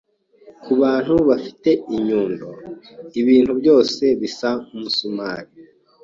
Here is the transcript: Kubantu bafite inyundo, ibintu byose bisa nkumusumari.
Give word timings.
Kubantu 0.63 1.13
bafite 1.29 1.69
inyundo, 1.95 2.47
ibintu 3.19 3.51
byose 3.61 4.03
bisa 4.19 4.49
nkumusumari. 4.63 5.49